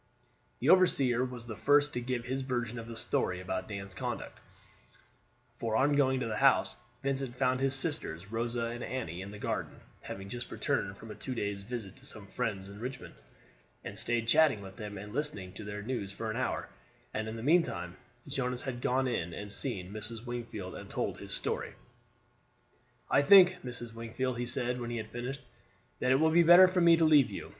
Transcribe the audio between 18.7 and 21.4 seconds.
gone in and seen Mrs. Wingfield and told his